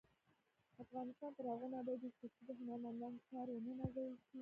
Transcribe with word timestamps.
افغانستان 0.83 1.31
تر 1.37 1.45
هغو 1.51 1.67
نه 1.71 1.77
ابادیږي، 1.83 2.09
ترڅو 2.19 2.41
د 2.47 2.49
هنرمندانو 2.59 3.25
کار 3.29 3.47
ونه 3.51 3.73
نازول 3.79 4.13
شي. 4.27 4.39